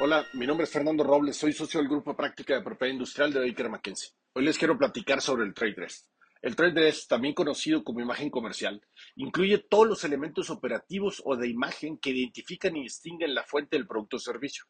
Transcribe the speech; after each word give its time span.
Hola, 0.00 0.26
mi 0.32 0.46
nombre 0.46 0.64
es 0.64 0.70
Fernando 0.70 1.04
Robles, 1.04 1.36
soy 1.36 1.52
socio 1.52 1.78
del 1.78 1.90
Grupo 1.90 2.16
Práctica 2.16 2.54
de 2.54 2.62
Propiedad 2.62 2.92
Industrial 2.92 3.30
de 3.30 3.40
Baker 3.40 3.68
McKenzie. 3.68 4.12
Hoy 4.32 4.44
les 4.44 4.56
quiero 4.56 4.78
platicar 4.78 5.20
sobre 5.20 5.44
el 5.44 5.52
trade 5.52 5.74
dress. 5.74 6.08
El 6.40 6.56
trade 6.56 6.72
dress, 6.72 7.06
también 7.06 7.34
conocido 7.34 7.84
como 7.84 8.00
imagen 8.00 8.30
comercial, 8.30 8.80
incluye 9.16 9.58
todos 9.58 9.86
los 9.86 10.04
elementos 10.04 10.48
operativos 10.48 11.20
o 11.24 11.36
de 11.36 11.48
imagen 11.48 11.98
que 11.98 12.10
identifican 12.10 12.74
y 12.76 12.84
distinguen 12.84 13.34
la 13.34 13.44
fuente 13.44 13.76
del 13.76 13.86
producto 13.86 14.16
o 14.16 14.20
servicio. 14.20 14.64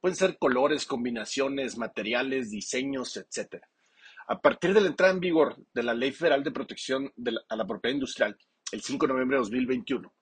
Pueden 0.00 0.16
ser 0.16 0.38
colores, 0.38 0.86
combinaciones, 0.86 1.76
materiales, 1.76 2.50
diseños, 2.50 3.16
etc. 3.16 3.64
A 4.28 4.40
partir 4.40 4.74
de 4.74 4.80
la 4.80 4.86
entrada 4.86 5.12
en 5.12 5.20
vigor 5.20 5.56
de 5.74 5.82
la 5.82 5.92
Ley 5.92 6.12
Federal 6.12 6.44
de 6.44 6.52
Protección 6.52 7.12
a 7.48 7.56
la 7.56 7.66
Propiedad 7.66 7.94
Industrial, 7.94 8.38
el 8.70 8.80
5 8.80 9.06
de 9.06 9.12
noviembre 9.12 9.36
de 9.36 9.42
2021, 9.42 10.14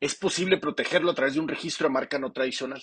es 0.00 0.14
posible 0.14 0.58
protegerlo 0.58 1.10
a 1.10 1.14
través 1.14 1.34
de 1.34 1.40
un 1.40 1.48
registro 1.48 1.88
de 1.88 1.94
marca 1.94 2.18
no 2.18 2.32
tradicional. 2.32 2.82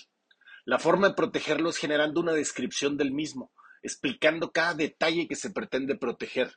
La 0.64 0.78
forma 0.78 1.08
de 1.08 1.14
protegerlo 1.14 1.70
es 1.70 1.76
generando 1.76 2.20
una 2.20 2.32
descripción 2.32 2.96
del 2.96 3.12
mismo, 3.12 3.52
explicando 3.82 4.50
cada 4.50 4.74
detalle 4.74 5.28
que 5.28 5.36
se 5.36 5.50
pretende 5.50 5.96
proteger. 5.96 6.52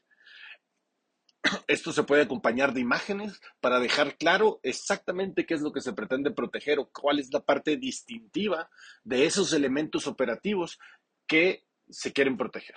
Esto 1.67 1.93
se 1.93 2.03
puede 2.03 2.23
acompañar 2.23 2.73
de 2.73 2.81
imágenes 2.81 3.39
para 3.61 3.79
dejar 3.79 4.17
claro 4.17 4.59
exactamente 4.63 5.45
qué 5.45 5.53
es 5.53 5.61
lo 5.61 5.71
que 5.71 5.81
se 5.81 5.93
pretende 5.93 6.31
proteger 6.31 6.79
o 6.79 6.89
cuál 6.91 7.19
es 7.19 7.31
la 7.31 7.39
parte 7.39 7.77
distintiva 7.77 8.69
de 9.03 9.25
esos 9.25 9.53
elementos 9.53 10.07
operativos 10.07 10.79
que 11.27 11.65
se 11.87 12.11
quieren 12.11 12.35
proteger. 12.35 12.75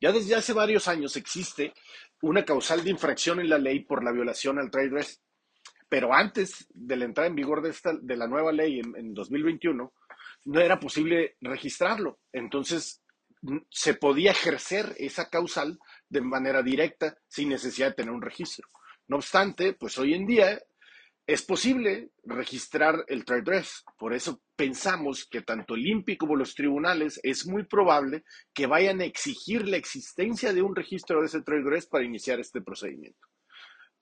Ya 0.00 0.12
desde 0.12 0.34
hace 0.34 0.52
varios 0.52 0.88
años 0.88 1.16
existe 1.16 1.72
una 2.20 2.44
causal 2.44 2.84
de 2.84 2.90
infracción 2.90 3.40
en 3.40 3.48
la 3.48 3.58
ley 3.58 3.80
por 3.80 4.04
la 4.04 4.12
violación 4.12 4.58
al 4.58 4.70
trade 4.70 4.90
dress, 4.90 5.22
pero 5.88 6.14
antes 6.14 6.66
de 6.70 6.96
la 6.96 7.04
entrada 7.04 7.28
en 7.28 7.34
vigor 7.34 7.62
de, 7.62 7.70
esta, 7.70 7.92
de 7.94 8.16
la 8.16 8.26
nueva 8.26 8.52
ley 8.52 8.80
en, 8.80 8.96
en 8.96 9.14
2021, 9.14 9.92
no 10.46 10.60
era 10.60 10.78
posible 10.78 11.36
registrarlo. 11.40 12.20
Entonces, 12.32 13.02
se 13.70 13.94
podía 13.94 14.30
ejercer 14.30 14.94
esa 14.98 15.28
causal 15.28 15.78
de 16.08 16.20
manera 16.20 16.62
directa 16.62 17.16
sin 17.28 17.50
necesidad 17.50 17.88
de 17.88 17.94
tener 17.94 18.12
un 18.12 18.22
registro. 18.22 18.68
No 19.06 19.16
obstante, 19.16 19.74
pues 19.74 19.98
hoy 19.98 20.14
en 20.14 20.26
día 20.26 20.60
es 21.26 21.42
posible 21.42 22.10
registrar 22.24 23.04
el 23.08 23.24
trade 23.24 23.42
dress. 23.42 23.84
Por 23.98 24.14
eso 24.14 24.42
pensamos 24.56 25.26
que 25.26 25.42
tanto 25.42 25.74
el 25.74 25.86
INPI 25.86 26.16
como 26.16 26.36
los 26.36 26.54
tribunales 26.54 27.18
es 27.22 27.46
muy 27.46 27.64
probable 27.64 28.24
que 28.52 28.66
vayan 28.66 29.00
a 29.00 29.04
exigir 29.04 29.66
la 29.66 29.76
existencia 29.76 30.52
de 30.52 30.62
un 30.62 30.76
registro 30.76 31.20
de 31.20 31.26
ese 31.26 31.42
trade 31.42 31.62
dress 31.62 31.86
para 31.86 32.04
iniciar 32.04 32.40
este 32.40 32.60
procedimiento. 32.60 33.26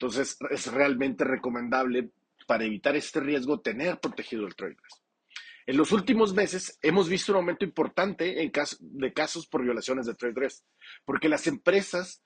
Entonces, 0.03 0.37
es 0.49 0.67
realmente 0.67 1.23
recomendable 1.23 2.09
para 2.45 2.65
evitar 2.65 2.93
este 2.97 3.21
riesgo 3.21 3.61
tener 3.61 4.01
protegido 4.01 4.45
el 4.45 4.53
trade 4.53 4.75
dress. 4.75 5.01
En 5.65 5.77
los 5.77 5.93
últimos 5.93 6.33
meses 6.33 6.77
hemos 6.81 7.07
visto 7.07 7.31
un 7.31 7.37
aumento 7.37 7.63
importante 7.63 8.43
en 8.43 8.51
de 8.81 9.13
casos 9.13 9.47
por 9.47 9.63
violaciones 9.63 10.05
de 10.05 10.15
trade 10.15 10.33
dress, 10.33 10.65
porque 11.05 11.29
las 11.29 11.47
empresas 11.47 12.21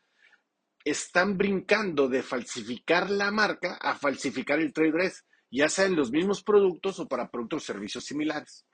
están 0.83 1.37
brincando 1.37 2.09
de 2.09 2.23
falsificar 2.23 3.11
la 3.11 3.29
marca 3.29 3.77
a 3.79 3.93
falsificar 3.93 4.59
el 4.59 4.73
trade 4.73 4.93
dress, 4.93 5.23
ya 5.51 5.69
sea 5.69 5.85
en 5.85 5.95
los 5.95 6.09
mismos 6.09 6.41
productos 6.41 6.99
o 6.99 7.07
para 7.07 7.29
productos 7.29 7.61
o 7.61 7.73
servicios 7.73 8.05
similares, 8.05 8.65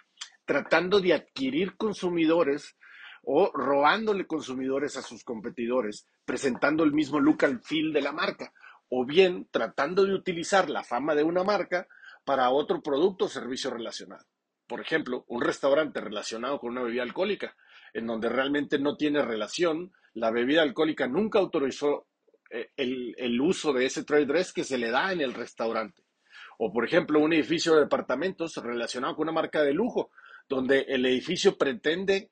tratando 0.45 1.01
de 1.01 1.13
adquirir 1.13 1.75
consumidores 1.75 2.77
o 3.21 3.51
robándole 3.53 4.25
consumidores 4.27 4.95
a 4.95 5.01
sus 5.01 5.25
competidores, 5.25 6.07
presentando 6.23 6.85
el 6.85 6.93
mismo 6.93 7.19
look 7.19 7.43
and 7.43 7.61
feel 7.63 7.91
de 7.91 8.01
la 8.01 8.13
marca, 8.13 8.53
o 8.93 9.05
bien 9.05 9.47
tratando 9.51 10.05
de 10.05 10.13
utilizar 10.13 10.69
la 10.69 10.83
fama 10.83 11.15
de 11.15 11.23
una 11.23 11.43
marca 11.43 11.87
para 12.25 12.51
otro 12.51 12.81
producto 12.81 13.25
o 13.25 13.29
servicio 13.29 13.69
relacionado 13.71 14.25
por 14.67 14.81
ejemplo, 14.81 15.25
un 15.27 15.41
restaurante 15.41 16.01
relacionado 16.01 16.59
con 16.59 16.71
una 16.71 16.81
bebida 16.81 17.03
alcohólica, 17.03 17.55
en 17.93 18.07
donde 18.07 18.29
realmente 18.29 18.79
no 18.79 18.95
tiene 18.95 19.21
relación, 19.21 19.91
la 20.13 20.31
bebida 20.31 20.61
alcohólica 20.61 21.07
nunca 21.07 21.39
autorizó 21.39 22.07
eh, 22.49 22.71
el, 22.77 23.39
uso 23.41 23.73
de 23.73 23.85
ese 23.85 24.03
trade 24.03 24.25
dress 24.25 24.53
que 24.53 24.63
se 24.63 24.77
le 24.77 24.89
da 24.89 25.11
en 25.11 25.21
el 25.21 25.33
restaurante. 25.33 26.03
O, 26.57 26.71
por 26.71 26.85
ejemplo, 26.85 27.19
un 27.19 27.33
edificio 27.33 27.75
de 27.75 27.81
departamentos 27.81 28.55
relacionado 28.57 29.15
con 29.15 29.23
una 29.23 29.31
marca 29.31 29.61
de 29.61 29.73
lujo, 29.73 30.11
donde 30.47 30.81
el 30.87 31.05
edificio 31.05 31.57
pretende 31.57 32.31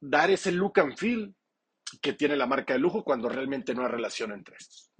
dar 0.00 0.30
ese 0.30 0.52
look 0.52 0.80
and 0.80 0.96
feel 0.96 1.34
que 2.00 2.14
tiene 2.14 2.36
la 2.36 2.46
marca 2.46 2.72
de 2.72 2.80
lujo 2.80 3.04
cuando 3.04 3.28
realmente 3.28 3.74
no 3.74 3.82
hay 3.82 3.88
relación 3.92 4.32
entre 4.32 4.56
estos. 4.56 4.90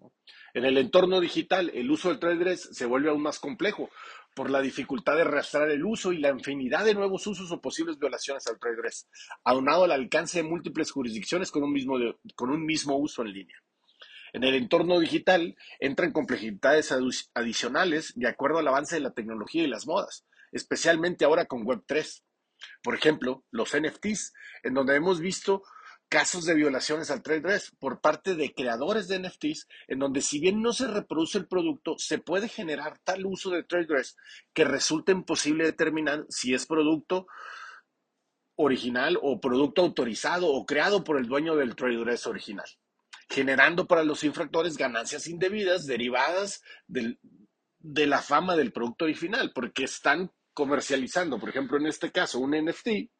En 0.54 0.66
el 0.66 0.76
entorno 0.76 1.20
digital, 1.20 1.70
el 1.74 1.90
uso 1.90 2.10
del 2.10 2.18
trade 2.18 2.36
dress 2.36 2.68
se 2.72 2.84
vuelve 2.84 3.08
aún 3.08 3.22
más 3.22 3.38
complejo 3.38 3.88
por 4.34 4.50
la 4.50 4.60
dificultad 4.60 5.16
de 5.16 5.24
rastrear 5.24 5.70
el 5.70 5.84
uso 5.84 6.12
y 6.12 6.18
la 6.18 6.30
infinidad 6.30 6.84
de 6.84 6.94
nuevos 6.94 7.26
usos 7.26 7.50
o 7.52 7.60
posibles 7.60 7.98
violaciones 7.98 8.46
al 8.46 8.58
trade 8.58 8.76
dress, 8.76 9.08
aunado 9.44 9.84
al 9.84 9.92
alcance 9.92 10.42
de 10.42 10.48
múltiples 10.48 10.90
jurisdicciones 10.90 11.50
con 11.50 11.62
un 11.62 11.72
mismo, 11.72 11.96
con 12.34 12.50
un 12.50 12.66
mismo 12.66 12.96
uso 12.96 13.22
en 13.22 13.32
línea. 13.32 13.56
En 14.34 14.44
el 14.44 14.54
entorno 14.54 14.98
digital 15.00 15.56
entran 15.78 16.12
complejidades 16.12 16.92
adicionales 17.34 18.12
de 18.14 18.28
acuerdo 18.28 18.58
al 18.58 18.68
avance 18.68 18.96
de 18.96 19.02
la 19.02 19.12
tecnología 19.12 19.62
y 19.62 19.68
las 19.68 19.86
modas, 19.86 20.26
especialmente 20.52 21.24
ahora 21.24 21.46
con 21.46 21.64
Web3. 21.64 22.22
Por 22.82 22.94
ejemplo, 22.94 23.44
los 23.50 23.76
NFTs, 23.76 24.32
en 24.62 24.74
donde 24.74 24.96
hemos 24.96 25.20
visto 25.20 25.62
casos 26.12 26.44
de 26.44 26.52
violaciones 26.52 27.10
al 27.10 27.22
trade 27.22 27.40
dress 27.40 27.72
por 27.78 28.02
parte 28.02 28.34
de 28.34 28.52
creadores 28.52 29.08
de 29.08 29.18
NFTs, 29.18 29.66
en 29.88 29.98
donde 29.98 30.20
si 30.20 30.40
bien 30.40 30.60
no 30.60 30.74
se 30.74 30.86
reproduce 30.86 31.38
el 31.38 31.46
producto, 31.46 31.94
se 31.96 32.18
puede 32.18 32.50
generar 32.50 32.98
tal 32.98 33.24
uso 33.24 33.48
de 33.48 33.64
trade 33.64 33.86
dress 33.86 34.18
que 34.52 34.64
resulta 34.64 35.10
imposible 35.10 35.64
determinar 35.64 36.26
si 36.28 36.52
es 36.52 36.66
producto 36.66 37.26
original 38.56 39.18
o 39.22 39.40
producto 39.40 39.80
autorizado 39.80 40.48
o 40.48 40.66
creado 40.66 41.02
por 41.02 41.16
el 41.16 41.28
dueño 41.28 41.56
del 41.56 41.74
trade 41.76 41.96
dress 41.96 42.26
original, 42.26 42.68
generando 43.30 43.86
para 43.86 44.04
los 44.04 44.22
infractores 44.22 44.76
ganancias 44.76 45.26
indebidas 45.28 45.86
derivadas 45.86 46.60
de 46.88 48.06
la 48.06 48.20
fama 48.20 48.54
del 48.54 48.70
producto 48.70 49.06
original, 49.06 49.50
porque 49.54 49.84
están 49.84 50.30
comercializando, 50.52 51.40
por 51.40 51.48
ejemplo, 51.48 51.78
en 51.78 51.86
este 51.86 52.12
caso, 52.12 52.38
un 52.38 52.50
NFT 52.50 53.10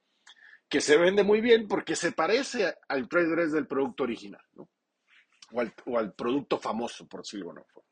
que 0.72 0.81
se 0.81 0.97
vende 0.97 1.22
muy 1.22 1.43
bien 1.43 1.69
porque 1.69 1.94
se 1.94 2.12
parece 2.12 2.75
al 2.88 3.06
trade 3.06 3.28
dress 3.28 3.53
del 3.53 3.66
producto 3.66 4.05
original, 4.05 4.41
o, 5.84 5.99
al, 5.99 6.15
producto 6.15 6.59
famoso, 6.59 7.06
por 7.06 7.21
decirlo 7.21 7.49
forma. 7.49 7.91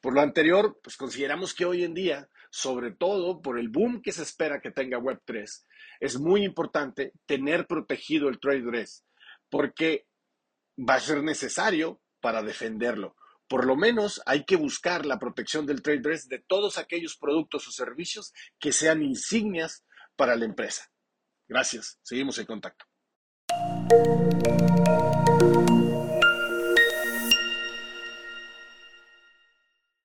Por 0.00 0.14
lo 0.14 0.22
anterior, 0.22 0.80
pues 0.82 0.96
consideramos 0.96 1.52
que 1.52 1.66
hoy 1.66 1.84
en 1.84 1.92
día, 1.92 2.30
sobre 2.48 2.92
todo 2.92 3.42
por 3.42 3.58
el 3.58 3.68
boom 3.68 4.00
que 4.00 4.12
se 4.12 4.22
espera 4.22 4.62
que 4.62 4.70
tenga 4.70 4.96
Web3, 4.96 5.66
es 6.00 6.18
muy 6.18 6.44
importante 6.44 7.12
tener 7.26 7.66
protegido 7.66 8.30
el 8.30 8.40
trade 8.40 8.62
dress, 8.62 9.04
porque 9.50 10.06
va 10.78 10.94
a 10.94 11.00
ser 11.00 11.22
necesario 11.22 12.00
para 12.22 12.42
defenderlo. 12.42 13.16
Por 13.48 13.66
lo 13.66 13.76
menos 13.76 14.22
hay 14.24 14.46
que 14.46 14.56
buscar 14.56 15.04
la 15.04 15.18
protección 15.18 15.66
del 15.66 15.82
trade 15.82 16.00
dress 16.00 16.26
de 16.26 16.38
todos 16.38 16.78
aquellos 16.78 17.18
productos 17.18 17.68
o 17.68 17.70
servicios 17.70 18.32
que 18.58 18.72
sean 18.72 19.02
insignias 19.02 19.84
para 20.16 20.36
la 20.36 20.46
empresa. 20.46 20.90
Gracias, 21.48 21.98
seguimos 22.02 22.38
en 22.38 22.46
contacto. 22.46 22.84